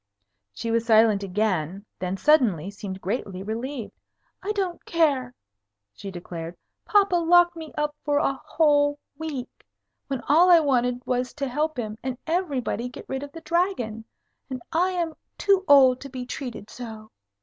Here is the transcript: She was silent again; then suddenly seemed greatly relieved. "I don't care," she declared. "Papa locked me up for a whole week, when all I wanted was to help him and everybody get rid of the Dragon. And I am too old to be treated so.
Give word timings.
She 0.51 0.71
was 0.71 0.83
silent 0.87 1.21
again; 1.21 1.85
then 1.99 2.17
suddenly 2.17 2.71
seemed 2.71 3.01
greatly 3.01 3.43
relieved. 3.43 3.93
"I 4.41 4.51
don't 4.53 4.83
care," 4.83 5.35
she 5.93 6.09
declared. 6.09 6.57
"Papa 6.85 7.15
locked 7.17 7.55
me 7.55 7.71
up 7.77 7.95
for 8.03 8.17
a 8.17 8.33
whole 8.33 8.97
week, 9.19 9.63
when 10.07 10.21
all 10.27 10.49
I 10.49 10.59
wanted 10.59 11.05
was 11.05 11.35
to 11.35 11.47
help 11.47 11.77
him 11.77 11.99
and 12.01 12.17
everybody 12.25 12.89
get 12.89 13.05
rid 13.07 13.21
of 13.21 13.31
the 13.31 13.41
Dragon. 13.41 14.03
And 14.49 14.63
I 14.71 14.89
am 14.89 15.13
too 15.37 15.63
old 15.67 16.01
to 16.01 16.09
be 16.09 16.25
treated 16.25 16.71
so. 16.71 17.11